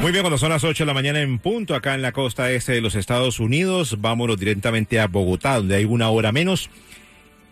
Muy 0.00 0.12
bien, 0.12 0.22
cuando 0.22 0.38
son 0.38 0.48
las 0.48 0.64
8 0.64 0.84
de 0.84 0.86
la 0.86 0.94
mañana 0.94 1.20
en 1.20 1.38
punto, 1.38 1.74
acá 1.74 1.94
en 1.94 2.00
la 2.00 2.12
costa 2.12 2.50
este 2.50 2.72
de 2.72 2.80
los 2.80 2.94
Estados 2.94 3.38
Unidos, 3.38 4.00
vámonos 4.00 4.38
directamente 4.38 4.98
a 4.98 5.08
Bogotá, 5.08 5.56
donde 5.56 5.76
hay 5.76 5.84
una 5.84 6.08
hora 6.08 6.32
menos, 6.32 6.70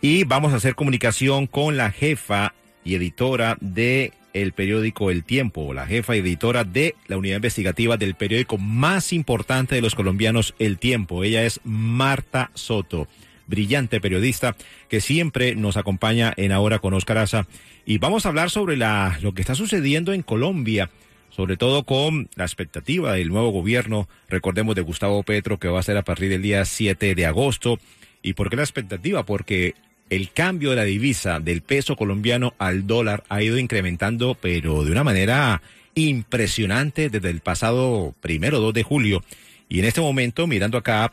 y 0.00 0.24
vamos 0.24 0.54
a 0.54 0.56
hacer 0.56 0.74
comunicación 0.74 1.46
con 1.46 1.76
la 1.76 1.90
jefa 1.90 2.54
y 2.84 2.95
editora 2.95 3.59
de 3.60 4.14
el 4.32 4.52
periódico 4.52 5.10
El 5.10 5.24
Tiempo, 5.24 5.74
la 5.74 5.87
jefa 5.87 6.16
y 6.16 6.20
editora 6.20 6.64
de 6.64 6.95
la 7.06 7.18
unidad 7.18 7.37
investigativa 7.37 7.98
del 7.98 8.14
periódico 8.14 8.56
más 8.56 9.12
importante 9.12 9.74
de 9.74 9.82
los 9.82 9.95
colombianos, 9.95 10.54
El 10.59 10.78
Tiempo. 10.78 11.24
Ella 11.24 11.45
es 11.45 11.60
Marta 11.65 12.51
Soto, 12.54 13.09
brillante 13.46 14.01
periodista 14.01 14.56
que 14.88 15.02
siempre 15.02 15.54
nos 15.54 15.76
acompaña 15.76 16.32
en 16.38 16.52
Ahora 16.52 16.78
con 16.78 16.95
Oscar 16.95 17.18
Aza. 17.18 17.46
Y 17.84 17.98
vamos 17.98 18.24
a 18.24 18.30
hablar 18.30 18.48
sobre 18.48 18.78
la, 18.78 19.18
lo 19.20 19.34
que 19.34 19.42
está 19.42 19.54
sucediendo 19.54 20.15
en 20.15 20.23
Colombia 20.23 20.88
sobre 21.30 21.56
todo 21.56 21.84
con 21.84 22.28
la 22.34 22.45
expectativa 22.45 23.14
del 23.14 23.28
nuevo 23.28 23.50
gobierno, 23.50 24.09
recordemos 24.28 24.74
de 24.74 24.82
Gustavo 24.82 25.23
Petro, 25.23 25.59
que 25.59 25.68
va 25.68 25.80
a 25.80 25.84
ser 25.84 25.96
a 25.96 26.02
partir 26.02 26.28
del 26.28 26.42
día 26.42 26.64
7 26.64 27.14
de 27.14 27.27
agosto. 27.27 27.78
¿Y 28.23 28.32
por 28.32 28.51
qué 28.51 28.57
la 28.57 28.62
expectativa? 28.62 29.24
Porque 29.24 29.74
el 30.10 30.32
cambio 30.32 30.71
de 30.71 30.76
la 30.76 30.84
divisa 30.84 31.40
del 31.40 31.62
peso 31.62 31.96
colombiano 31.96 32.54
al 32.59 32.87
dólar 32.87 33.24
ha 33.29 33.43
ido 33.43 33.59
incrementando, 33.59 34.37
pero 34.40 34.84
de 34.84 34.93
una 34.93 35.04
manera 35.04 35.60
impresionante 35.95 37.10
desde 37.10 37.30
el 37.30 37.40
pasado 37.40 38.15
primero 38.21 38.60
2 38.60 38.74
de 38.74 38.82
julio. 38.82 39.23
Y 39.68 39.79
en 39.80 39.84
este 39.84 40.01
momento, 40.01 40.46
mirando 40.46 40.79
acá, 40.79 41.12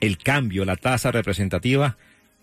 el 0.00 0.18
cambio, 0.18 0.64
la 0.64 0.74
tasa 0.76 1.12
representativa, 1.12 1.96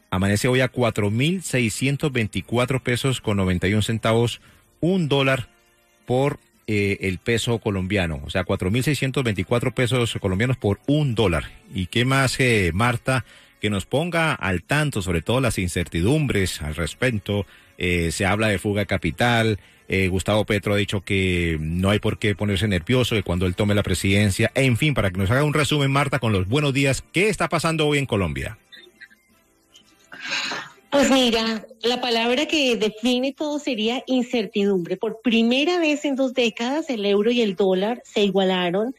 amanece 0.10 0.48
hoy 0.48 0.62
a 0.62 0.72
4.624 0.72 2.82
pesos 2.82 3.20
con 3.20 3.36
91 3.38 3.82
centavos, 3.82 4.40
un 4.80 5.10
dólar 5.10 5.50
por 6.06 6.40
eh, 6.66 6.98
el 7.02 7.18
peso 7.18 7.60
colombiano, 7.60 8.22
o 8.24 8.30
sea, 8.30 8.46
4.624 8.46 9.74
pesos 9.74 10.18
colombianos 10.22 10.56
por 10.56 10.80
un 10.88 11.14
dólar. 11.14 11.52
¿Y 11.74 11.88
qué 11.88 12.06
más, 12.06 12.40
eh, 12.40 12.72
Marta, 12.74 13.26
que 13.60 13.70
nos 13.70 13.86
ponga 13.86 14.34
al 14.34 14.64
tanto 14.64 15.02
sobre 15.02 15.22
todo 15.22 15.42
las 15.42 15.58
incertidumbres 15.58 16.62
al 16.62 16.76
respecto? 16.76 17.46
Eh, 17.78 18.12
se 18.12 18.26
habla 18.26 18.48
de 18.48 18.60
fuga 18.60 18.82
de 18.82 18.88
capital. 18.88 19.60
Gustavo 20.10 20.44
Petro 20.46 20.74
ha 20.74 20.78
dicho 20.78 21.02
que 21.02 21.58
no 21.60 21.92
hay 21.92 22.00
por 22.00 22.18
qué 22.18 22.34
ponerse 22.34 22.68
nervioso 22.68 23.14
de 23.14 23.22
cuando 23.22 23.46
él 23.46 23.54
tome 23.54 23.76
la 23.76 23.84
presidencia. 23.84 24.52
En 24.56 24.76
fin, 24.76 24.96
para 24.96 25.12
que 25.12 25.20
nos 25.20 25.30
haga 25.30 25.44
un 25.44 25.54
resumen, 25.54 25.92
Marta, 25.92 26.18
con 26.18 26.34
los 26.34 26.48
buenos 26.48 26.74
días, 26.74 27.04
¿qué 27.12 27.30
está 27.30 27.48
pasando 27.48 27.86
hoy 27.86 28.00
en 28.00 28.08
Colombia? 28.08 28.58
Pues 30.94 31.10
mira, 31.10 31.66
la 31.82 32.00
palabra 32.02 32.46
que 32.46 32.76
define 32.76 33.34
todo 33.34 33.58
sería 33.58 34.04
incertidumbre. 34.06 34.96
Por 34.96 35.22
primera 35.22 35.80
vez 35.80 36.06
en 36.06 36.16
dos 36.16 36.36
décadas 36.36 36.88
el 36.88 37.04
euro 37.08 37.32
y 37.32 37.42
el 37.42 37.56
dólar 37.56 38.04
se 38.06 38.22
igualaron. 38.22 38.96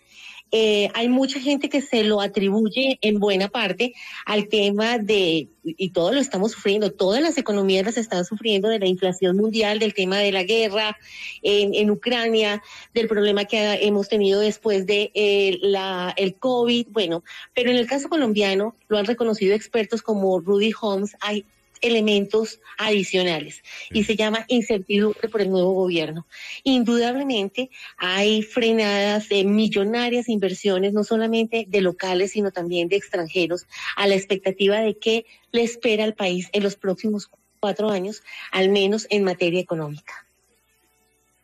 Eh, 0.51 0.91
hay 0.95 1.09
mucha 1.09 1.39
gente 1.39 1.69
que 1.69 1.81
se 1.81 2.03
lo 2.03 2.21
atribuye 2.21 2.99
en 3.01 3.21
buena 3.21 3.47
parte 3.47 3.95
al 4.27 4.49
tema 4.49 4.99
de, 4.99 5.49
y 5.63 5.91
todo 5.91 6.13
lo 6.13 6.21
estamos 6.21 6.51
sufriendo, 6.51 6.91
todas 6.91 7.23
las 7.23 7.39
economías 7.39 7.87
las 7.87 7.97
están 7.97 8.25
sufriendo 8.25 8.69
de 8.69 8.81
la 8.81 8.87
inflación 8.87 9.37
mundial, 9.37 9.79
del 9.79 9.95
tema 9.95 10.19
de 10.19 10.33
la 10.33 10.43
guerra 10.43 10.97
en, 11.43 11.91
Ucrania, 11.91 12.61
del 12.93 13.07
problema 13.07 13.45
que 13.45 13.87
hemos 13.87 14.09
tenido 14.09 14.41
después 14.41 14.85
de 14.85 15.13
eh, 15.15 15.59
la, 15.63 16.13
el 16.17 16.35
COVID. 16.35 16.89
Bueno, 16.91 17.23
pero 17.55 17.71
en 17.71 17.77
el 17.77 17.87
caso 17.87 18.09
colombiano 18.09 18.75
lo 18.89 18.99
han 18.99 19.07
reconocido 19.07 19.55
expertos 19.55 20.03
como 20.03 20.41
Rudy 20.41 20.73
Holmes. 20.81 21.17
Hay 21.21 21.45
elementos 21.85 22.61
adicionales 22.79 23.63
y 23.91 24.05
se 24.05 24.17
llama 24.17 24.45
incertidumbre 24.49 25.29
por 25.29 25.41
el 25.41 25.51
nuevo 25.51 25.73
gobierno. 25.73 26.27
Indudablemente 26.63 27.71
hay 27.97 28.43
frenadas 28.43 29.29
de 29.29 29.45
millonarias 29.45 30.29
inversiones, 30.29 30.93
no 30.93 31.05
solamente 31.05 31.67
de 31.69 31.81
locales, 31.81 32.33
sino 32.33 32.51
también 32.51 32.89
de 32.89 32.97
extranjeros, 32.97 33.67
a 33.97 34.07
la 34.07 34.15
expectativa 34.15 34.81
de 34.81 34.99
que 34.99 35.27
le 35.53 35.63
espera 35.63 36.05
al 36.05 36.15
país 36.15 36.49
en 36.53 36.63
los 36.63 36.77
próximos 36.77 37.29
cuatro 37.61 37.91
años, 37.91 38.23
al 38.51 38.71
menos 38.71 39.07
en 39.11 39.25
materia 39.25 39.61
económica. 39.61 40.27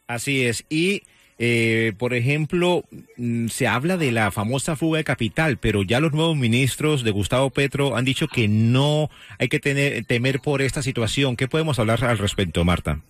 Así 0.06 0.44
es. 0.44 0.64
Y 0.68 1.02
eh, 1.42 1.94
por 1.96 2.12
ejemplo, 2.12 2.84
mm, 3.16 3.48
se 3.48 3.66
habla 3.66 3.96
de 3.96 4.12
la 4.12 4.30
famosa 4.30 4.76
fuga 4.76 4.98
de 4.98 5.04
capital, 5.04 5.56
pero 5.56 5.82
ya 5.82 5.98
los 5.98 6.12
nuevos 6.12 6.36
ministros 6.36 7.02
de 7.02 7.12
Gustavo 7.12 7.48
Petro 7.48 7.96
han 7.96 8.04
dicho 8.04 8.28
que 8.28 8.46
no 8.46 9.08
hay 9.38 9.48
que 9.48 9.58
tener, 9.58 10.04
temer 10.04 10.40
por 10.40 10.60
esta 10.60 10.82
situación. 10.82 11.36
¿Qué 11.36 11.48
podemos 11.48 11.78
hablar 11.78 12.04
al 12.04 12.18
respecto, 12.18 12.62
Marta? 12.66 13.00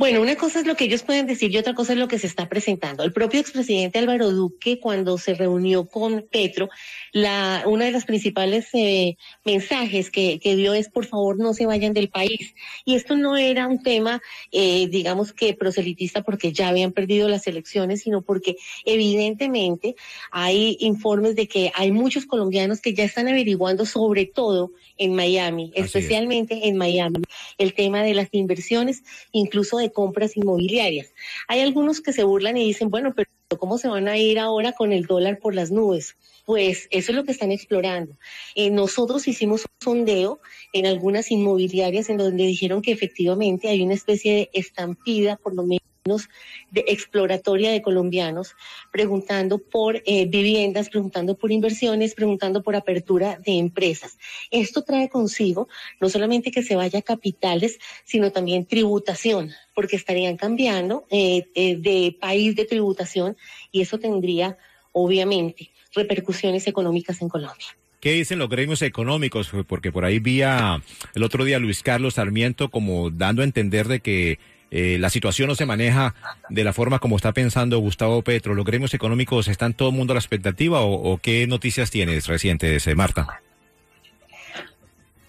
Bueno, 0.00 0.22
una 0.22 0.34
cosa 0.34 0.60
es 0.60 0.66
lo 0.66 0.76
que 0.76 0.84
ellos 0.84 1.02
pueden 1.02 1.26
decir 1.26 1.52
y 1.52 1.58
otra 1.58 1.74
cosa 1.74 1.92
es 1.92 1.98
lo 1.98 2.08
que 2.08 2.18
se 2.18 2.26
está 2.26 2.48
presentando. 2.48 3.04
El 3.04 3.12
propio 3.12 3.38
expresidente 3.38 3.98
Álvaro 3.98 4.30
Duque, 4.30 4.80
cuando 4.80 5.18
se 5.18 5.34
reunió 5.34 5.84
con 5.84 6.26
Petro, 6.32 6.70
la, 7.12 7.64
una 7.66 7.84
de 7.84 7.90
las 7.90 8.06
principales 8.06 8.68
eh, 8.72 9.18
mensajes 9.44 10.10
que, 10.10 10.40
que, 10.40 10.56
dio 10.56 10.72
es 10.72 10.88
por 10.88 11.04
favor 11.04 11.36
no 11.36 11.52
se 11.52 11.66
vayan 11.66 11.92
del 11.92 12.08
país. 12.08 12.54
Y 12.86 12.94
esto 12.94 13.14
no 13.14 13.36
era 13.36 13.66
un 13.66 13.82
tema, 13.82 14.22
eh, 14.52 14.88
digamos 14.88 15.34
que 15.34 15.52
proselitista 15.52 16.22
porque 16.22 16.50
ya 16.50 16.68
habían 16.68 16.92
perdido 16.92 17.28
las 17.28 17.46
elecciones, 17.46 18.00
sino 18.00 18.22
porque 18.22 18.56
evidentemente 18.86 19.96
hay 20.30 20.78
informes 20.80 21.36
de 21.36 21.46
que 21.46 21.72
hay 21.74 21.92
muchos 21.92 22.24
colombianos 22.24 22.80
que 22.80 22.94
ya 22.94 23.04
están 23.04 23.28
averiguando 23.28 23.84
sobre 23.84 24.24
todo 24.24 24.72
en 24.96 25.14
Miami, 25.14 25.72
especialmente 25.74 26.68
en 26.68 26.76
Miami, 26.76 27.22
el 27.58 27.74
tema 27.74 28.02
de 28.02 28.14
las 28.14 28.28
inversiones, 28.32 29.02
incluso 29.32 29.78
de 29.78 29.89
compras 29.92 30.36
inmobiliarias. 30.36 31.12
Hay 31.48 31.60
algunos 31.60 32.00
que 32.00 32.12
se 32.12 32.24
burlan 32.24 32.56
y 32.56 32.66
dicen, 32.66 32.90
bueno, 32.90 33.12
pero 33.14 33.28
¿cómo 33.58 33.78
se 33.78 33.88
van 33.88 34.08
a 34.08 34.16
ir 34.16 34.38
ahora 34.38 34.72
con 34.72 34.92
el 34.92 35.06
dólar 35.06 35.38
por 35.38 35.54
las 35.54 35.70
nubes? 35.70 36.16
Pues 36.46 36.88
eso 36.90 37.12
es 37.12 37.16
lo 37.16 37.24
que 37.24 37.32
están 37.32 37.52
explorando. 37.52 38.16
Eh, 38.54 38.70
nosotros 38.70 39.28
hicimos 39.28 39.62
un 39.62 39.84
sondeo 39.84 40.40
en 40.72 40.86
algunas 40.86 41.30
inmobiliarias 41.30 42.08
en 42.08 42.18
donde 42.18 42.46
dijeron 42.46 42.82
que 42.82 42.92
efectivamente 42.92 43.68
hay 43.68 43.82
una 43.82 43.94
especie 43.94 44.34
de 44.34 44.50
estampida, 44.52 45.36
por 45.36 45.54
lo 45.54 45.64
menos 45.64 45.89
de 46.02 46.84
exploratoria 46.88 47.70
de 47.70 47.82
colombianos, 47.82 48.54
preguntando 48.90 49.58
por 49.58 49.96
eh, 50.06 50.26
viviendas, 50.26 50.88
preguntando 50.88 51.34
por 51.36 51.52
inversiones, 51.52 52.14
preguntando 52.14 52.62
por 52.62 52.74
apertura 52.74 53.38
de 53.44 53.58
empresas. 53.58 54.18
Esto 54.50 54.82
trae 54.82 55.10
consigo 55.10 55.68
no 56.00 56.08
solamente 56.08 56.50
que 56.50 56.62
se 56.62 56.74
vaya 56.74 57.02
capitales, 57.02 57.78
sino 58.04 58.32
también 58.32 58.64
tributación, 58.64 59.50
porque 59.74 59.96
estarían 59.96 60.38
cambiando 60.38 61.04
eh, 61.10 61.48
eh, 61.54 61.76
de 61.76 62.16
país 62.18 62.56
de 62.56 62.64
tributación 62.64 63.36
y 63.70 63.82
eso 63.82 63.98
tendría, 63.98 64.56
obviamente, 64.92 65.70
repercusiones 65.94 66.66
económicas 66.66 67.20
en 67.20 67.28
Colombia. 67.28 67.66
¿Qué 68.00 68.12
dicen 68.12 68.38
los 68.38 68.48
gremios 68.48 68.80
económicos? 68.80 69.50
Porque 69.66 69.92
por 69.92 70.06
ahí 70.06 70.18
vi 70.18 70.40
el 70.40 71.22
otro 71.22 71.44
día 71.44 71.58
Luis 71.58 71.82
Carlos 71.82 72.14
Sarmiento 72.14 72.70
como 72.70 73.10
dando 73.10 73.42
a 73.42 73.44
entender 73.44 73.86
de 73.86 74.00
que 74.00 74.38
eh, 74.70 74.98
la 75.00 75.10
situación 75.10 75.48
no 75.48 75.54
se 75.54 75.66
maneja 75.66 76.14
de 76.48 76.64
la 76.64 76.72
forma 76.72 77.00
como 77.00 77.16
está 77.16 77.32
pensando 77.32 77.78
Gustavo 77.78 78.22
Petro. 78.22 78.54
¿Los 78.54 78.64
gremios 78.64 78.94
económicos 78.94 79.48
están 79.48 79.74
todo 79.74 79.88
el 79.88 79.96
mundo 79.96 80.12
a 80.12 80.14
la 80.14 80.20
expectativa 80.20 80.82
o, 80.82 81.18
qué 81.18 81.46
noticias 81.46 81.90
tienes 81.90 82.26
recientes, 82.26 82.86
eh, 82.86 82.94
Marta? 82.94 83.42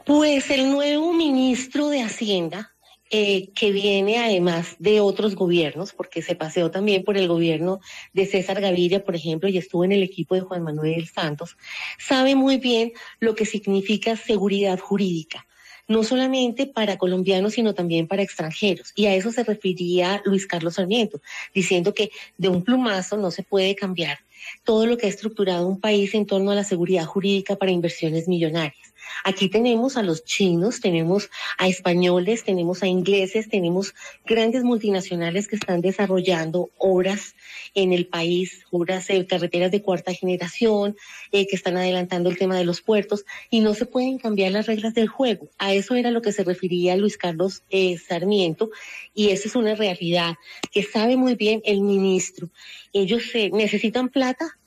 Pues 0.05 0.49
el 0.49 0.71
nuevo 0.71 1.13
ministro 1.13 1.89
de 1.89 2.03
Hacienda, 2.03 2.71
eh, 3.09 3.49
que 3.53 3.71
viene 3.71 4.19
además 4.19 4.75
de 4.79 4.99
otros 5.01 5.35
gobiernos, 5.35 5.91
porque 5.91 6.21
se 6.21 6.35
paseó 6.35 6.71
también 6.71 7.03
por 7.03 7.17
el 7.17 7.27
gobierno 7.27 7.79
de 8.13 8.25
César 8.25 8.61
Gaviria, 8.61 9.03
por 9.03 9.15
ejemplo, 9.15 9.49
y 9.49 9.57
estuvo 9.57 9.83
en 9.83 9.91
el 9.91 10.03
equipo 10.03 10.35
de 10.35 10.41
Juan 10.41 10.63
Manuel 10.63 11.07
Santos, 11.07 11.57
sabe 11.97 12.35
muy 12.35 12.57
bien 12.57 12.93
lo 13.19 13.35
que 13.35 13.45
significa 13.45 14.15
seguridad 14.15 14.79
jurídica 14.79 15.45
no 15.91 16.03
solamente 16.03 16.65
para 16.67 16.97
colombianos, 16.97 17.53
sino 17.53 17.73
también 17.73 18.07
para 18.07 18.23
extranjeros. 18.23 18.93
Y 18.95 19.05
a 19.05 19.15
eso 19.15 19.31
se 19.31 19.43
refería 19.43 20.21
Luis 20.25 20.47
Carlos 20.47 20.75
Sarmiento, 20.75 21.21
diciendo 21.53 21.93
que 21.93 22.11
de 22.37 22.49
un 22.49 22.63
plumazo 22.63 23.17
no 23.17 23.29
se 23.29 23.43
puede 23.43 23.75
cambiar 23.75 24.19
todo 24.63 24.85
lo 24.85 24.97
que 24.97 25.05
ha 25.05 25.09
estructurado 25.09 25.67
un 25.67 25.79
país 25.79 26.13
en 26.15 26.25
torno 26.25 26.51
a 26.51 26.55
la 26.55 26.63
seguridad 26.63 27.05
jurídica 27.05 27.55
para 27.55 27.71
inversiones 27.71 28.27
millonarias. 28.27 28.90
Aquí 29.23 29.49
tenemos 29.49 29.97
a 29.97 30.03
los 30.03 30.23
chinos, 30.23 30.79
tenemos 30.79 31.29
a 31.57 31.67
españoles, 31.67 32.43
tenemos 32.43 32.83
a 32.83 32.87
ingleses, 32.87 33.49
tenemos 33.49 33.93
grandes 34.25 34.63
multinacionales 34.63 35.47
que 35.47 35.55
están 35.55 35.81
desarrollando 35.81 36.69
obras 36.77 37.35
en 37.73 37.93
el 37.93 38.07
país, 38.07 38.65
obras 38.71 39.07
de 39.07 39.25
carreteras 39.25 39.71
de 39.71 39.81
cuarta 39.81 40.13
generación, 40.13 40.95
eh, 41.31 41.47
que 41.47 41.55
están 41.55 41.77
adelantando 41.77 42.29
el 42.29 42.37
tema 42.37 42.57
de 42.57 42.65
los 42.65 42.81
puertos 42.81 43.25
y 43.49 43.59
no 43.59 43.73
se 43.73 43.85
pueden 43.85 44.17
cambiar 44.17 44.51
las 44.51 44.67
reglas 44.67 44.93
del 44.93 45.07
juego. 45.07 45.49
A 45.57 45.73
eso 45.73 45.95
era 45.95 46.11
lo 46.11 46.21
que 46.21 46.31
se 46.31 46.43
refería 46.43 46.95
Luis 46.95 47.17
Carlos 47.17 47.63
eh, 47.69 47.97
Sarmiento 47.97 48.71
y 49.13 49.29
eso 49.29 49.47
es 49.47 49.55
una 49.55 49.75
realidad 49.75 50.35
que 50.71 50.83
sabe 50.83 51.17
muy 51.17 51.35
bien 51.35 51.61
el 51.65 51.81
ministro. 51.81 52.49
Ellos 52.93 53.23
eh, 53.33 53.49
necesitan 53.53 54.09
plata 54.09 54.57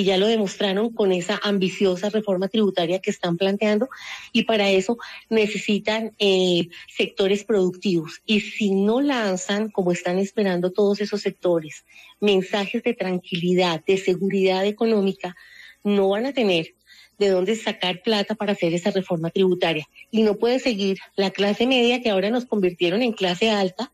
y 0.00 0.04
ya 0.04 0.16
lo 0.16 0.26
demostraron 0.26 0.94
con 0.94 1.12
esa 1.12 1.38
ambiciosa 1.42 2.08
reforma 2.08 2.48
tributaria 2.48 3.00
que 3.00 3.10
están 3.10 3.36
planteando 3.36 3.90
y 4.32 4.44
para 4.44 4.70
eso 4.70 4.96
necesitan 5.28 6.14
eh, 6.18 6.68
sectores 6.88 7.44
productivos. 7.44 8.22
Y 8.24 8.40
si 8.40 8.70
no 8.70 9.02
lanzan 9.02 9.68
como 9.68 9.92
están 9.92 10.18
esperando 10.18 10.72
todos 10.72 11.02
esos 11.02 11.20
sectores 11.20 11.84
mensajes 12.18 12.82
de 12.82 12.94
tranquilidad, 12.94 13.84
de 13.84 13.98
seguridad 13.98 14.64
económica, 14.64 15.36
no 15.84 16.08
van 16.08 16.24
a 16.24 16.32
tener 16.32 16.74
de 17.18 17.28
dónde 17.28 17.54
sacar 17.54 18.00
plata 18.00 18.34
para 18.34 18.52
hacer 18.52 18.72
esa 18.72 18.92
reforma 18.92 19.28
tributaria. 19.28 19.86
Y 20.10 20.22
no 20.22 20.38
puede 20.38 20.60
seguir 20.60 20.96
la 21.14 21.30
clase 21.30 21.66
media 21.66 22.00
que 22.00 22.08
ahora 22.08 22.30
nos 22.30 22.46
convirtieron 22.46 23.02
en 23.02 23.12
clase 23.12 23.50
alta 23.50 23.92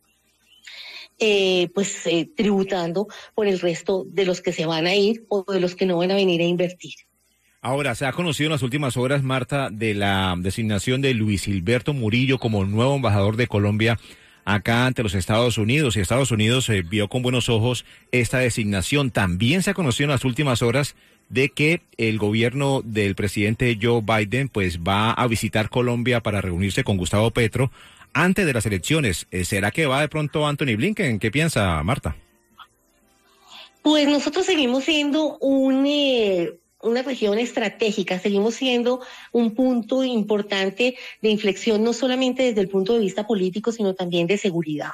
eh, 1.19 1.69
pues 1.75 2.07
eh, 2.07 2.29
tributando 2.37 3.09
por 3.35 3.47
el 3.47 3.59
resto 3.61 4.05
de 4.09 4.25
los 4.25 4.41
que 4.41 4.53
se 4.53 4.67
van 4.67 4.87
a 4.87 4.95
ir 4.95 5.25
o 5.29 5.51
de 5.51 5.61
los 5.61 5.75
que 5.75 5.87
no 5.87 5.99
van 5.99 6.11
a 6.11 6.15
venir 6.15 6.41
a 6.41 6.45
invertir. 6.45 6.95
Ahora, 7.63 7.95
se 7.95 8.07
ha 8.07 8.13
conocido 8.13 8.47
en 8.47 8.53
las 8.53 8.63
últimas 8.63 8.97
horas, 8.97 9.23
Marta, 9.23 9.71
de 9.71 9.95
la 9.95 10.37
designación 10.39 11.01
de 11.01 11.15
Luis 11.15 11.45
Gilberto 11.45 11.95
Murillo 11.95 12.39
como 12.39 12.65
nuevo 12.65 12.95
embajador 12.95 13.37
de 13.37 13.49
Colombia 13.49 13.99
acá 14.47 14.87
ante 14.87 15.03
los 15.03 15.15
Estados 15.15 15.59
Unidos 15.59 15.97
y 15.97 16.01
Estados 16.01 16.31
Unidos 16.31 16.69
eh, 16.69 16.83
vio 16.89 17.09
con 17.09 17.21
buenos 17.21 17.49
ojos 17.49 17.85
esta 18.13 18.39
designación. 18.39 19.11
También 19.11 19.63
se 19.63 19.71
ha 19.71 19.75
conocido 19.75 20.05
en 20.05 20.13
las 20.13 20.25
últimas 20.25 20.63
horas 20.63 20.95
de 21.29 21.49
que 21.49 21.83
el 21.99 22.19
gobierno 22.19 22.81
del 22.85 23.17
presidente 23.17 23.77
Joe 23.83 24.01
Biden 24.01 24.49
pues 24.49 24.79
va 24.79 25.11
a 25.11 25.27
visitar 25.27 25.69
Colombia 25.69 26.23
para 26.23 26.41
reunirse 26.41 26.85
con 26.85 26.97
Gustavo 26.97 27.33
Petro 27.33 27.73
antes 28.17 28.47
de 28.47 28.53
las 28.55 28.65
elecciones. 28.65 29.27
Eh, 29.31 29.45
¿Será 29.45 29.71
que 29.71 29.87
va 29.87 30.01
de 30.01 30.09
pronto 30.09 30.47
Anthony 30.47 30.75
Blinken? 30.77 31.19
¿Qué 31.19 31.31
piensa 31.31 31.83
Marta? 31.83 32.17
Pues 33.83 34.09
nosotros 34.09 34.47
seguimos 34.47 34.85
siendo 34.85 35.37
un, 35.39 35.85
eh, 35.87 36.55
una 36.83 37.03
región 37.03 37.39
estratégica, 37.39 38.19
seguimos 38.19 38.55
siendo 38.55 39.01
un 39.33 39.55
punto 39.55 40.03
importante 40.03 40.97
de 41.21 41.29
inflexión, 41.29 41.85
no 41.85 41.93
solamente 41.93 42.43
desde 42.43 42.63
el 42.63 42.69
punto 42.69 42.95
de 42.95 43.01
vista 43.01 43.27
político, 43.27 43.71
sino 43.71 43.95
también 43.95 44.27
de 44.27 44.39
seguridad. 44.39 44.93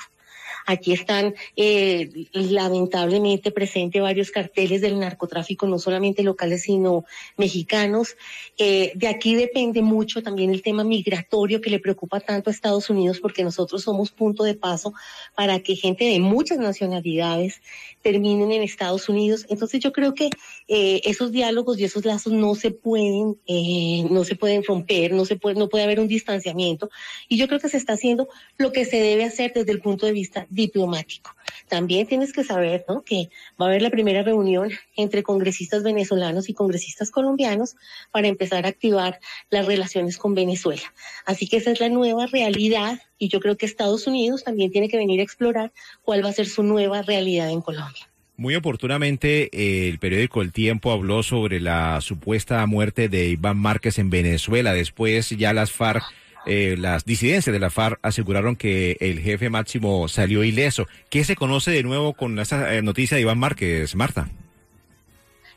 Aquí 0.67 0.93
están 0.93 1.35
eh, 1.57 2.27
lamentablemente 2.33 3.51
presentes 3.51 4.01
varios 4.01 4.31
carteles 4.31 4.81
del 4.81 4.99
narcotráfico, 4.99 5.67
no 5.67 5.79
solamente 5.79 6.23
locales, 6.23 6.63
sino 6.63 7.05
mexicanos. 7.37 8.17
Eh, 8.59 8.93
de 8.95 9.09
aquí 9.09 9.35
depende 9.35 9.83
mucho 9.83 10.23
también 10.23 10.51
el 10.51 10.63
tema 10.63 10.85
migratorio 10.85 11.61
que 11.61 11.71
le 11.71 11.81
preocupa 11.81 12.21
tanto 12.21 12.51
a 12.51 12.53
Estados 12.53 12.91
Unidos, 12.91 13.21
porque 13.21 13.45
nosotros 13.45 13.83
somos 13.83 14.11
punto 14.11 14.45
de 14.45 14.55
paso 14.55 14.93
para 15.35 15.61
que 15.61 15.77
gente 15.77 16.05
de 16.05 16.21
muchas 16.21 16.59
nacionalidades 16.59 17.61
terminen 18.03 18.53
en 18.53 18.63
Estados 18.63 19.09
Unidos. 19.09 19.47
Entonces 19.49 19.81
yo 19.81 19.93
creo 19.93 20.15
que 20.15 20.31
eh, 20.69 21.01
esos 21.05 21.33
diálogos 21.33 21.79
y 21.79 21.85
esos 21.85 22.05
lazos 22.05 22.33
no 22.33 22.55
se 22.55 22.71
pueden, 22.71 23.39
eh, 23.47 24.05
no 24.11 24.25
se 24.25 24.37
pueden 24.37 24.63
romper, 24.65 25.13
no 25.13 25.25
se 25.25 25.37
puede, 25.37 25.57
no 25.59 25.69
puede 25.69 25.85
haber 25.85 26.01
un 26.01 26.09
distanciamiento. 26.09 26.91
Y 27.29 27.37
yo 27.37 27.49
creo 27.49 27.61
que 27.61 27.69
se 27.69 27.77
está 27.77 27.95
haciendo 27.95 28.29
lo 28.59 28.73
que 28.73 28.85
se 28.85 29.01
debe 29.01 29.25
hacer 29.25 29.53
desde 29.55 29.73
el 29.73 29.81
punto 29.81 30.07
de 30.07 30.13
vista 30.13 30.47
diplomático. 30.53 31.35
También 31.69 32.07
tienes 32.07 32.33
que 32.33 32.45
saber, 32.45 32.85
¿no? 32.89 33.03
Que 33.03 33.31
va 33.61 33.67
a 33.67 33.69
haber 33.69 33.83
la 33.83 33.91
primera 33.91 34.23
reunión 34.23 34.71
entre 34.97 35.23
congresistas 35.23 35.83
venezolanos 35.83 36.49
y 36.49 36.55
congresistas 36.55 37.11
colombianos 37.11 37.77
para 38.11 38.29
empezar 38.29 38.67
a 38.67 38.69
activar 38.69 39.21
las 39.51 39.67
relaciones 39.67 40.19
con 40.19 40.35
Venezuela. 40.35 40.93
Así 41.25 41.49
que 41.49 41.57
esa 41.57 41.71
es 41.71 41.81
la 41.81 41.89
nueva 41.89 42.27
realidad 42.27 43.01
y 43.19 43.29
yo 43.29 43.41
creo 43.41 43.57
que 43.57 43.67
Estados 43.67 44.07
Unidos 44.07 44.45
también 44.45 44.71
tiene 44.71 44.89
que 44.89 44.99
venir 44.99 45.21
a 45.21 45.23
explorar 45.23 45.73
cuál 46.03 46.25
va 46.25 46.29
a 46.29 46.33
ser 46.33 46.47
su 46.47 46.63
nueva 46.63 47.03
realidad 47.03 47.51
en 47.51 47.61
Colombia. 47.61 48.09
Muy 48.37 48.57
oportunamente, 48.57 49.51
eh, 49.53 49.89
el 49.89 49.99
periódico 49.99 50.43
El 50.43 50.53
Tiempo 50.53 50.91
habló 50.91 51.23
sobre 51.23 51.61
la 51.61 52.01
supuesta 52.01 52.67
muerte 52.67 53.09
de 53.09 53.29
Iván 53.29 53.59
Márquez 53.59 53.99
en 53.99 54.11
Venezuela. 54.11 54.73
Después 54.73 55.31
ya 55.31 55.53
las 55.53 55.71
FARC, 55.71 56.03
eh, 56.47 56.77
las 56.79 57.05
disidencias 57.05 57.53
de 57.53 57.61
la 57.61 57.71
FARC 57.71 57.99
aseguraron 58.03 58.57
que 58.57 58.97
el 59.01 59.21
jefe 59.21 59.51
máximo 59.51 60.09
salió 60.09 60.45
ileso. 60.45 60.87
¿Qué 61.11 61.25
se 61.25 61.37
conoce 61.37 61.71
de 61.71 61.83
nuevo 61.83 62.15
con 62.15 62.39
esa 62.39 62.75
eh, 62.75 62.83
noticia 62.83 63.17
de 63.17 63.23
Iván 63.23 63.39
Márquez, 63.39 63.95
Marta? 63.95 64.29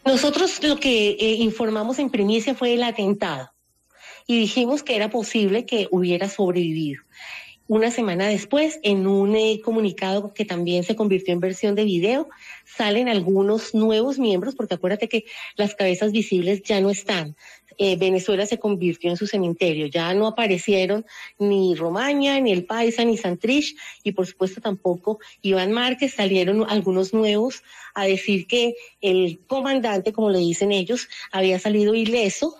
Nosotros 0.06 0.62
lo 0.64 0.80
que 0.80 1.18
informamos 1.40 1.98
en 1.98 2.10
primicia 2.10 2.54
fue 2.54 2.76
el 2.76 2.84
atentado 2.84 3.52
y 4.28 4.40
dijimos 4.40 4.84
que 4.84 4.96
era 4.96 5.10
posible 5.10 5.66
que 5.66 5.88
hubiera 5.92 6.30
sobrevivido. 6.30 7.02
Una 7.68 7.90
semana 7.90 8.28
después, 8.28 8.80
en 8.84 9.08
un 9.08 9.36
eh, 9.36 9.60
comunicado 9.64 10.34
que 10.34 10.46
también 10.46 10.84
se 10.84 10.96
convirtió 10.96 11.34
en 11.34 11.40
versión 11.40 11.74
de 11.74 11.84
video, 11.84 12.30
salen 12.64 13.10
algunos 13.10 13.74
nuevos 13.74 14.20
miembros, 14.20 14.54
porque 14.54 14.76
acuérdate 14.76 15.10
que 15.10 15.26
las 15.56 15.74
cabezas 15.74 16.12
visibles 16.12 16.62
ya 16.62 16.80
no 16.80 16.92
están. 16.92 17.36
Eh, 17.78 17.96
Venezuela 17.98 18.46
se 18.46 18.60
convirtió 18.60 19.10
en 19.10 19.18
su 19.18 19.28
cementerio. 19.28 19.88
Ya 19.88 20.14
no 20.14 20.28
aparecieron 20.28 21.06
ni 21.38 21.76
Romaña, 21.76 22.40
ni 22.40 22.52
El 22.52 22.66
Paisa, 22.66 23.04
ni 23.04 23.18
Santrich, 23.18 23.76
y 24.04 24.12
por 24.12 24.28
supuesto 24.28 24.62
tampoco 24.62 25.20
Iván 25.42 25.72
Márquez. 25.72 26.14
Salieron 26.14 26.66
algunos 26.70 27.14
nuevos 27.14 27.64
a 27.94 28.06
decir 28.06 28.48
que 28.48 28.76
el 29.02 29.40
comandante, 29.48 30.14
como 30.14 30.30
le 30.30 30.40
dicen 30.40 30.72
ellos, 30.72 31.08
había 31.32 31.60
salido 31.60 31.96
ileso 31.96 32.58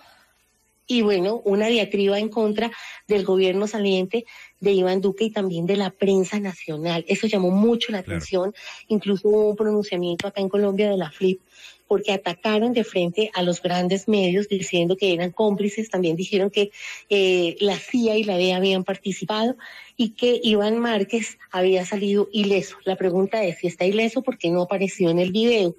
y 0.86 1.02
bueno, 1.02 1.42
una 1.44 1.66
diatriba 1.66 2.18
en 2.18 2.28
contra 2.28 2.70
del 3.08 3.24
gobierno 3.24 3.66
saliente 3.66 4.24
de 4.60 4.72
Iván 4.72 5.00
Duque 5.00 5.24
y 5.24 5.30
también 5.30 5.66
de 5.66 5.76
la 5.76 5.90
prensa 5.90 6.40
nacional. 6.40 7.04
Eso 7.08 7.26
llamó 7.26 7.50
mucho 7.50 7.92
la 7.92 7.98
atención. 7.98 8.54
Incluso 8.88 9.28
hubo 9.28 9.50
un 9.50 9.56
pronunciamiento 9.56 10.26
acá 10.26 10.40
en 10.40 10.48
Colombia 10.48 10.90
de 10.90 10.96
la 10.96 11.10
FLIP 11.10 11.40
porque 11.86 12.12
atacaron 12.12 12.72
de 12.72 12.84
frente 12.84 13.30
a 13.34 13.42
los 13.42 13.62
grandes 13.62 14.08
medios 14.08 14.48
diciendo 14.48 14.96
que 14.96 15.12
eran 15.12 15.30
cómplices, 15.30 15.88
también 15.88 16.16
dijeron 16.16 16.50
que 16.50 16.70
eh, 17.08 17.56
la 17.60 17.78
CIA 17.78 18.16
y 18.16 18.24
la 18.24 18.36
DEA 18.36 18.56
habían 18.56 18.84
participado 18.84 19.56
y 19.96 20.10
que 20.10 20.40
Iván 20.42 20.78
Márquez 20.78 21.38
había 21.50 21.84
salido 21.84 22.28
ileso. 22.32 22.76
La 22.84 22.96
pregunta 22.96 23.44
es 23.44 23.58
si 23.58 23.66
está 23.68 23.84
ileso 23.84 24.22
porque 24.22 24.50
no 24.50 24.62
apareció 24.62 25.10
en 25.10 25.18
el 25.18 25.32
video. 25.32 25.76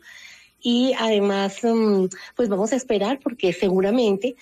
Y 0.61 0.93
además, 0.97 1.59
mm, 1.63 2.05
pues 2.35 2.49
vamos 2.49 2.73
a 2.73 2.77
esperar 2.77 3.19
porque 3.21 3.53
seguramente 3.53 4.35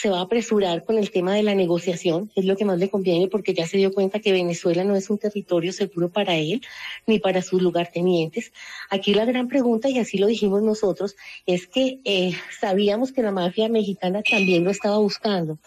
se 0.00 0.10
va 0.10 0.18
a 0.18 0.22
apresurar 0.22 0.84
con 0.84 0.98
el 0.98 1.10
tema 1.10 1.34
de 1.34 1.42
la 1.42 1.54
negociación, 1.54 2.30
es 2.34 2.44
lo 2.44 2.56
que 2.56 2.64
más 2.64 2.78
le 2.78 2.90
conviene 2.90 3.28
porque 3.28 3.54
ya 3.54 3.66
se 3.66 3.78
dio 3.78 3.92
cuenta 3.92 4.20
que 4.20 4.32
Venezuela 4.32 4.84
no 4.84 4.94
es 4.94 5.08
un 5.10 5.18
territorio 5.18 5.72
seguro 5.72 6.10
para 6.10 6.36
él 6.36 6.60
ni 7.06 7.18
para 7.18 7.42
sus 7.42 7.62
lugartenientes. 7.62 8.52
Aquí 8.90 9.14
la 9.14 9.24
gran 9.24 9.48
pregunta, 9.48 9.88
y 9.88 9.98
así 9.98 10.18
lo 10.18 10.26
dijimos 10.26 10.62
nosotros, 10.62 11.16
es 11.46 11.66
que 11.66 12.00
eh, 12.04 12.32
sabíamos 12.60 13.12
que 13.12 13.22
la 13.22 13.32
mafia 13.32 13.68
mexicana 13.68 14.22
también 14.22 14.64
lo 14.64 14.70
estaba 14.70 14.98
buscando, 14.98 15.58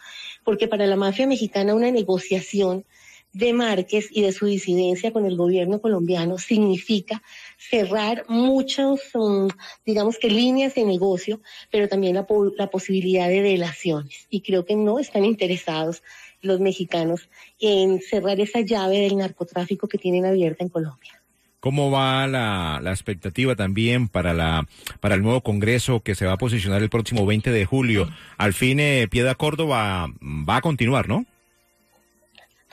porque 0.43 0.67
para 0.67 0.85
la 0.85 0.95
mafia 0.95 1.27
mexicana 1.27 1.75
una 1.75 1.91
negociación 1.91 2.85
de 3.33 3.53
Márquez 3.53 4.09
y 4.11 4.21
de 4.21 4.31
su 4.31 4.47
disidencia 4.47 5.11
con 5.11 5.25
el 5.25 5.37
gobierno 5.37 5.81
colombiano 5.81 6.37
significa 6.37 7.21
cerrar 7.59 8.23
muchos, 8.29 9.01
um, 9.13 9.49
digamos 9.85 10.17
que 10.17 10.29
líneas 10.29 10.75
de 10.75 10.85
negocio, 10.85 11.41
pero 11.69 11.89
también 11.89 12.15
la, 12.15 12.25
la 12.57 12.69
posibilidad 12.69 13.27
de 13.27 13.41
delaciones. 13.41 14.27
Y 14.29 14.41
creo 14.41 14.65
que 14.65 14.75
no 14.75 14.97
están 14.97 15.25
interesados 15.25 16.01
los 16.41 16.61
mexicanos 16.61 17.29
en 17.59 18.01
cerrar 18.01 18.39
esa 18.39 18.61
llave 18.61 18.99
del 18.99 19.17
narcotráfico 19.17 19.87
que 19.87 19.97
tienen 19.97 20.25
abierta 20.25 20.63
en 20.63 20.69
Colombia. 20.69 21.21
¿Cómo 21.59 21.91
va 21.91 22.25
la, 22.25 22.79
la, 22.81 22.91
expectativa 22.91 23.53
también 23.53 24.07
para 24.07 24.33
la 24.33 24.65
para 25.01 25.15
el 25.15 25.21
nuevo 25.21 25.41
Congreso 25.41 25.99
que 25.99 26.15
se 26.15 26.25
va 26.25 26.33
a 26.33 26.37
posicionar 26.37 26.81
el 26.81 26.89
próximo 26.89 27.25
20 27.25 27.51
de 27.51 27.65
julio? 27.65 28.09
Al 28.37 28.53
fin, 28.53 28.79
eh, 28.79 29.09
Piedra 29.11 29.35
Córdoba 29.35 30.07
va 30.21 30.55
a 30.55 30.61
continuar, 30.61 31.09
¿no? 31.09 31.25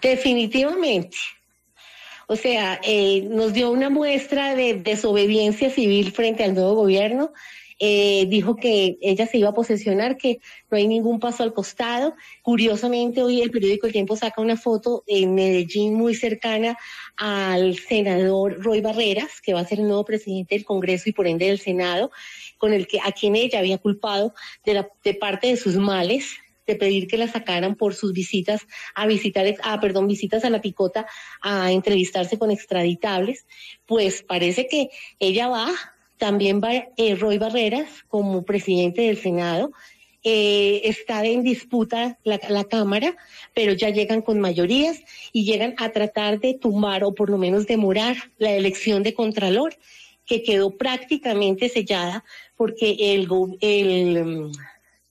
Definitivamente. 0.00 1.16
O 2.26 2.36
sea, 2.36 2.80
eh, 2.82 3.22
nos 3.30 3.52
dio 3.52 3.70
una 3.70 3.88
muestra 3.88 4.56
de 4.56 4.74
desobediencia 4.74 5.70
civil 5.70 6.10
frente 6.12 6.42
al 6.42 6.54
nuevo 6.54 6.74
gobierno. 6.74 7.32
Eh, 7.78 8.24
dijo 8.28 8.56
que 8.56 8.96
ella 9.02 9.26
se 9.26 9.36
iba 9.36 9.50
a 9.50 9.54
posesionar, 9.54 10.16
que 10.16 10.40
no 10.70 10.78
hay 10.78 10.88
ningún 10.88 11.20
paso 11.20 11.42
al 11.42 11.52
costado. 11.52 12.14
Curiosamente, 12.42 13.22
hoy 13.22 13.42
el 13.42 13.50
periódico 13.50 13.86
El 13.86 13.92
Tiempo 13.92 14.16
saca 14.16 14.40
una 14.40 14.56
foto 14.56 15.04
en 15.06 15.34
Medellín 15.34 15.94
muy 15.94 16.14
cercana 16.14 16.76
al 17.16 17.76
senador 17.76 18.62
Roy 18.62 18.80
Barreras, 18.80 19.40
que 19.42 19.52
va 19.52 19.60
a 19.60 19.66
ser 19.66 19.78
el 19.78 19.86
nuevo 19.86 20.04
presidente 20.04 20.54
del 20.54 20.64
Congreso 20.64 21.10
y 21.10 21.12
por 21.12 21.26
ende 21.26 21.46
del 21.46 21.60
Senado, 21.60 22.10
con 22.58 22.72
el 22.72 22.86
que 22.86 22.98
a 23.04 23.12
quien 23.12 23.36
ella 23.36 23.58
había 23.58 23.78
culpado 23.78 24.34
de, 24.64 24.74
la, 24.74 24.88
de 25.04 25.14
parte 25.14 25.48
de 25.48 25.56
sus 25.56 25.76
males 25.76 26.36
de 26.66 26.76
pedir 26.76 27.06
que 27.06 27.16
la 27.16 27.28
sacaran 27.28 27.74
por 27.74 27.94
sus 27.94 28.12
visitas 28.12 28.66
a 28.94 29.06
visitar, 29.06 29.46
ah, 29.62 29.80
perdón, 29.80 30.08
visitas 30.08 30.44
a 30.44 30.50
la 30.50 30.60
picota 30.60 31.06
a 31.40 31.72
entrevistarse 31.72 32.38
con 32.38 32.50
extraditables, 32.50 33.46
pues 33.86 34.22
parece 34.22 34.66
que 34.66 34.90
ella 35.18 35.48
va, 35.48 35.68
también 36.18 36.60
va 36.60 36.72
eh, 36.96 37.14
Roy 37.14 37.38
Barreras 37.38 37.88
como 38.08 38.44
presidente 38.44 39.02
del 39.02 39.18
Senado, 39.18 39.72
eh, 40.28 40.88
está 40.88 41.24
en 41.24 41.44
disputa 41.44 42.18
la, 42.24 42.64
Cámara, 42.64 43.14
pero 43.54 43.74
ya 43.74 43.90
llegan 43.90 44.22
con 44.22 44.40
mayorías 44.40 44.98
y 45.32 45.44
llegan 45.44 45.76
a 45.78 45.90
tratar 45.90 46.40
de 46.40 46.54
tumbar 46.54 47.04
o 47.04 47.14
por 47.14 47.30
lo 47.30 47.38
menos 47.38 47.68
demorar 47.68 48.16
la 48.38 48.50
elección 48.50 49.04
de 49.04 49.14
Contralor, 49.14 49.76
que 50.24 50.42
quedó 50.42 50.76
prácticamente 50.76 51.68
sellada 51.68 52.24
porque 52.56 52.96
el, 53.14 53.28
el, 53.60 54.50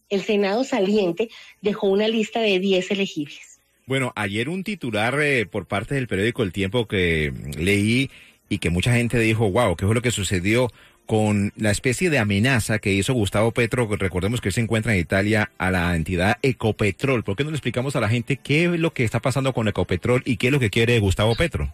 el 0.10 0.22
Senado 0.22 0.64
saliente 0.64 1.30
dejó 1.62 1.88
una 1.88 2.08
lista 2.08 2.40
de 2.40 2.60
10 2.60 2.92
elegibles. 2.92 3.60
Bueno, 3.88 4.14
ayer 4.16 4.50
un 4.50 4.64
titular 4.64 5.20
eh, 5.22 5.46
por 5.46 5.68
parte 5.68 5.96
del 5.96 6.08
periódico 6.08 6.44
El 6.44 6.52
Tiempo 6.52 6.88
que 6.88 7.32
leí 7.58 8.10
y 8.50 8.58
que 8.58 8.70
mucha 8.70 8.94
gente 8.94 9.20
dijo, 9.20 9.50
wow, 9.52 9.76
¿qué 9.76 9.86
fue 9.86 9.96
lo 9.96 10.02
que 10.02 10.12
sucedió? 10.12 10.70
con 11.06 11.54
la 11.56 11.72
especie 11.72 12.10
de 12.10 12.20
amenaza 12.20 12.80
que 12.80 12.94
hizo 12.94 13.14
Gustavo 13.14 13.52
Petro, 13.52 13.88
recordemos 13.88 14.42
que 14.42 14.50
él 14.50 14.54
se 14.54 14.62
encuentra 14.62 14.94
en 14.94 15.00
Italia, 15.00 15.52
a 15.58 15.72
la 15.72 15.96
entidad 15.96 16.38
Ecopetrol. 16.42 17.24
¿Por 17.24 17.36
qué 17.36 17.44
no 17.44 17.52
le 17.52 17.58
explicamos 17.58 17.96
a 17.96 18.00
la 18.00 18.10
gente 18.10 18.38
qué 18.38 18.66
es 18.66 18.80
lo 18.80 18.94
que 18.94 19.04
está 19.04 19.20
pasando 19.20 19.54
con 19.54 19.68
Ecopetrol 19.68 20.24
y 20.26 20.38
qué 20.38 20.48
es 20.48 20.54
lo 20.54 20.60
que 20.60 20.70
quiere 20.70 21.00
Gustavo 21.00 21.36
Petro? 21.36 21.72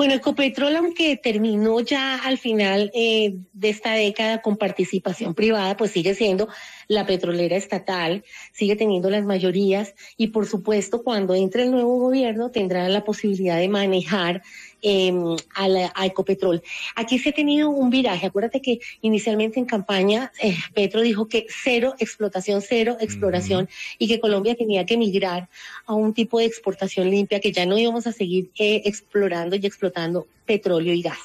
Bueno, 0.00 0.14
Ecopetrol, 0.14 0.76
aunque 0.76 1.18
terminó 1.18 1.80
ya 1.80 2.16
al 2.24 2.38
final 2.38 2.90
eh, 2.94 3.34
de 3.52 3.68
esta 3.68 3.92
década 3.92 4.40
con 4.40 4.56
participación 4.56 5.34
privada, 5.34 5.76
pues 5.76 5.90
sigue 5.90 6.14
siendo 6.14 6.48
la 6.88 7.04
petrolera 7.04 7.54
estatal, 7.54 8.24
sigue 8.50 8.76
teniendo 8.76 9.10
las 9.10 9.26
mayorías 9.26 9.94
y 10.16 10.28
por 10.28 10.46
supuesto 10.46 11.02
cuando 11.02 11.34
entre 11.34 11.64
el 11.64 11.70
nuevo 11.70 11.98
gobierno 11.98 12.50
tendrá 12.50 12.88
la 12.88 13.04
posibilidad 13.04 13.58
de 13.58 13.68
manejar 13.68 14.40
eh, 14.82 15.12
a, 15.54 15.68
la, 15.68 15.92
a, 15.94 16.06
Ecopetrol. 16.06 16.62
Aquí 16.96 17.18
se 17.18 17.30
ha 17.30 17.32
tenido 17.32 17.70
un 17.70 17.90
viraje. 17.90 18.26
Acuérdate 18.26 18.60
que 18.60 18.80
inicialmente 19.02 19.58
en 19.58 19.66
campaña 19.66 20.32
eh, 20.42 20.56
Petro 20.74 21.00
dijo 21.00 21.28
que 21.28 21.46
cero 21.48 21.94
explotación, 21.98 22.62
cero 22.62 22.96
exploración 23.00 23.68
y 23.98 24.08
que 24.08 24.20
Colombia 24.20 24.54
tenía 24.54 24.86
que 24.86 24.96
migrar 24.96 25.48
a 25.86 25.94
un 25.94 26.14
tipo 26.14 26.38
de 26.38 26.46
exportación 26.46 27.10
limpia, 27.10 27.40
que 27.40 27.52
ya 27.52 27.66
no 27.66 27.78
íbamos 27.78 28.06
a 28.06 28.12
seguir 28.12 28.50
eh, 28.58 28.82
explorando 28.84 29.56
y 29.56 29.66
explotando 29.66 30.26
petróleo 30.46 30.94
y 30.94 31.02
gas. 31.02 31.18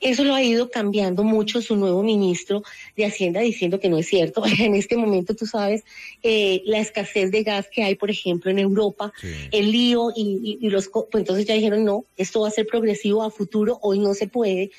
Eso 0.00 0.24
lo 0.24 0.34
ha 0.34 0.42
ido 0.42 0.70
cambiando 0.70 1.24
mucho 1.24 1.60
su 1.60 1.76
nuevo 1.76 2.02
ministro 2.02 2.62
de 2.96 3.06
Hacienda 3.06 3.40
diciendo 3.40 3.80
que 3.80 3.88
no 3.88 3.98
es 3.98 4.06
cierto. 4.06 4.42
En 4.58 4.74
este 4.74 4.96
momento, 4.96 5.34
tú 5.34 5.46
sabes, 5.46 5.84
eh, 6.22 6.62
la 6.64 6.78
escasez 6.78 7.30
de 7.30 7.42
gas 7.42 7.68
que 7.72 7.82
hay, 7.82 7.94
por 7.94 8.10
ejemplo, 8.10 8.50
en 8.50 8.58
Europa, 8.58 9.12
el 9.52 9.70
lío 9.70 10.12
y, 10.14 10.58
los... 10.68 10.88
Pues 10.88 11.22
entonces 11.22 11.46
ya 11.46 11.54
dijeron, 11.54 11.84
no, 11.84 12.04
esto 12.16 12.40
va 12.40 12.48
a 12.48 12.52
ser 12.52 12.66
progresivo 12.66 13.22
a 13.22 13.30
futuro, 13.30 13.78
hoy 13.82 13.98
no 13.98 14.14
se 14.14 14.26
puede 14.26 14.70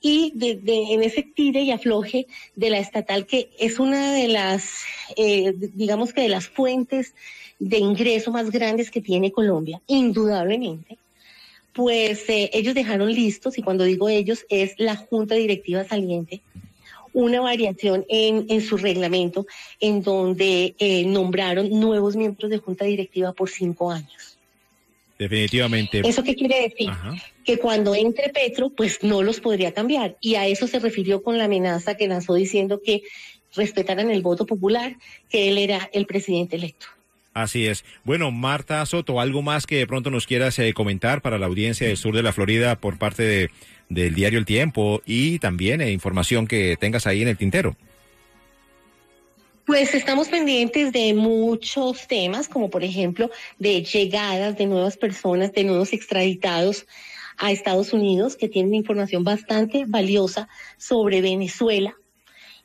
y 0.00 0.32
de, 0.34 0.60
en 0.64 1.02
ese 1.02 1.22
tire 1.22 1.62
y 1.62 1.72
afloje 1.72 2.26
de 2.56 2.70
la 2.70 2.78
estatal, 2.78 3.26
que 3.26 3.50
es 3.58 3.78
una 3.78 4.14
de 4.14 4.28
las, 4.28 4.82
eh, 5.16 5.52
digamos 5.54 6.12
que 6.12 6.22
de 6.22 6.30
las 6.30 6.48
fuentes 6.48 7.14
de 7.58 7.78
ingreso 7.78 8.30
más 8.30 8.50
grandes 8.50 8.90
que 8.90 9.02
tiene 9.02 9.30
Colombia, 9.30 9.82
indudablemente, 9.86 10.96
pues 11.72 12.28
eh, 12.28 12.50
ellos 12.52 12.74
dejaron 12.74 13.12
listos, 13.12 13.58
y 13.58 13.62
cuando 13.62 13.84
digo 13.84 14.08
ellos 14.08 14.44
es 14.48 14.74
la 14.78 14.96
Junta 14.96 15.34
Directiva 15.34 15.84
Saliente, 15.84 16.42
una 17.12 17.40
variación 17.40 18.04
en, 18.08 18.46
en 18.48 18.60
su 18.60 18.76
reglamento 18.76 19.46
en 19.80 20.02
donde 20.02 20.74
eh, 20.78 21.04
nombraron 21.04 21.68
nuevos 21.70 22.16
miembros 22.16 22.50
de 22.50 22.58
Junta 22.58 22.84
Directiva 22.84 23.32
por 23.32 23.50
cinco 23.50 23.90
años. 23.90 24.38
Definitivamente. 25.18 26.00
¿Eso 26.02 26.22
qué 26.22 26.34
quiere 26.34 26.62
decir? 26.62 26.88
Que 27.44 27.58
cuando 27.58 27.94
entre 27.94 28.30
Petro, 28.30 28.70
pues 28.70 29.02
no 29.02 29.22
los 29.22 29.38
podría 29.40 29.74
cambiar. 29.74 30.16
Y 30.20 30.36
a 30.36 30.46
eso 30.46 30.66
se 30.66 30.78
refirió 30.78 31.22
con 31.22 31.36
la 31.36 31.44
amenaza 31.44 31.94
que 31.94 32.08
lanzó 32.08 32.32
diciendo 32.32 32.80
que 32.82 33.02
respetaran 33.54 34.10
el 34.10 34.22
voto 34.22 34.46
popular, 34.46 34.96
que 35.28 35.50
él 35.50 35.58
era 35.58 35.90
el 35.92 36.06
presidente 36.06 36.56
electo. 36.56 36.86
Así 37.32 37.66
es. 37.66 37.84
Bueno, 38.04 38.30
Marta 38.32 38.84
Soto, 38.86 39.20
¿algo 39.20 39.42
más 39.42 39.66
que 39.66 39.76
de 39.76 39.86
pronto 39.86 40.10
nos 40.10 40.26
quieras 40.26 40.58
eh, 40.58 40.72
comentar 40.74 41.22
para 41.22 41.38
la 41.38 41.46
audiencia 41.46 41.86
del 41.86 41.96
sur 41.96 42.14
de 42.14 42.22
la 42.22 42.32
Florida 42.32 42.80
por 42.80 42.98
parte 42.98 43.22
de, 43.22 43.50
del 43.88 44.14
diario 44.14 44.38
El 44.38 44.46
Tiempo 44.46 45.02
y 45.06 45.38
también 45.38 45.80
eh, 45.80 45.92
información 45.92 46.46
que 46.46 46.76
tengas 46.80 47.06
ahí 47.06 47.22
en 47.22 47.28
el 47.28 47.36
tintero? 47.36 47.76
Pues 49.66 49.94
estamos 49.94 50.28
pendientes 50.28 50.92
de 50.92 51.14
muchos 51.14 52.08
temas, 52.08 52.48
como 52.48 52.70
por 52.70 52.82
ejemplo 52.82 53.30
de 53.58 53.84
llegadas 53.84 54.56
de 54.56 54.66
nuevas 54.66 54.96
personas, 54.96 55.52
de 55.52 55.62
nuevos 55.62 55.92
extraditados 55.92 56.86
a 57.36 57.52
Estados 57.52 57.92
Unidos, 57.92 58.36
que 58.36 58.48
tienen 58.48 58.74
información 58.74 59.22
bastante 59.22 59.84
valiosa 59.86 60.48
sobre 60.76 61.20
Venezuela. 61.20 61.94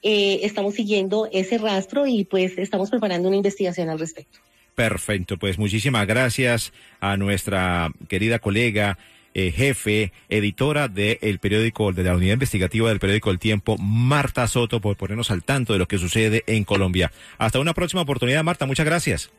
Eh, 0.02 0.40
estamos 0.44 0.76
siguiendo 0.76 1.30
ese 1.32 1.58
rastro 1.58 2.08
y 2.08 2.26
pues 2.26 2.58
estamos 2.58 2.90
preparando 2.90 3.28
una 3.28 3.38
investigación 3.38 3.90
al 3.90 4.00
respecto. 4.00 4.40
Perfecto, 4.76 5.38
pues 5.38 5.58
muchísimas 5.58 6.06
gracias 6.06 6.74
a 7.00 7.16
nuestra 7.16 7.92
querida 8.10 8.40
colega, 8.40 8.98
eh, 9.34 9.52
jefe, 9.52 10.12
editora 10.30 10.90
del 10.90 11.40
periódico, 11.40 11.94
de 11.94 12.04
la 12.04 12.16
unidad 12.16 12.34
investigativa 12.34 12.90
del 12.90 13.00
periódico 13.00 13.32
El 13.32 13.40
Tiempo, 13.40 13.78
Marta 13.78 14.48
Soto, 14.48 14.82
por 14.82 14.98
ponernos 14.98 15.32
al 15.32 15.44
tanto 15.44 15.74
de 15.74 15.80
lo 15.80 15.88
que 15.88 15.98
sucede 15.98 16.44
en 16.48 16.66
Colombia. 16.66 17.12
Hasta 17.38 17.60
una 17.60 17.74
próxima 17.74 18.02
oportunidad, 18.02 18.44
Marta, 18.44 18.66
muchas 18.66 18.86
gracias. 18.86 19.32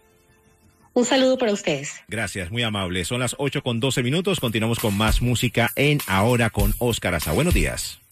Un 0.95 1.05
saludo 1.05 1.37
para 1.37 1.53
ustedes. 1.53 1.93
Gracias, 2.09 2.51
muy 2.51 2.63
amable. 2.63 3.05
Son 3.05 3.21
las 3.21 3.37
8 3.39 3.63
con 3.63 3.81
12 3.81 4.03
minutos. 4.03 4.41
Continuamos 4.41 4.79
con 4.79 4.97
más 4.97 5.21
música 5.21 5.71
en 5.77 5.99
Ahora 6.07 6.49
con 6.49 6.73
Oscar 6.79 7.15
Aza. 7.15 7.33
Buenos 7.33 7.53
días. 7.53 8.06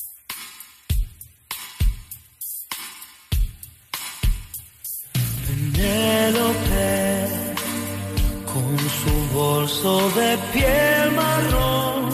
De 9.85 10.39
piel 10.55 11.11
marrón 11.13 12.09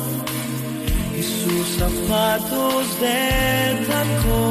y 1.17 1.23
sus 1.23 1.69
zapatos 1.79 3.00
de 3.00 3.87
tacón 3.87 4.50